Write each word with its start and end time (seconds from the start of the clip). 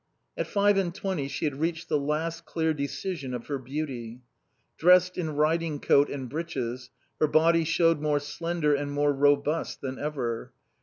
At 0.35 0.47
five 0.47 0.77
and 0.77 0.95
twenty 0.95 1.27
she 1.27 1.45
had 1.45 1.59
reached 1.59 1.87
the 1.87 1.99
last 1.99 2.43
clear 2.43 2.73
decision 2.73 3.35
of 3.35 3.45
her 3.45 3.59
beauty. 3.59 4.21
Dressed 4.79 5.15
in 5.15 5.35
riding 5.35 5.79
coat 5.79 6.09
and 6.09 6.27
breeches, 6.27 6.89
her 7.19 7.27
body 7.27 7.63
showed 7.63 8.01
more 8.01 8.19
slender 8.19 8.73
and 8.73 8.91
more 8.91 9.13
robust 9.13 9.79
than 9.81 9.99
ever. 9.99 10.53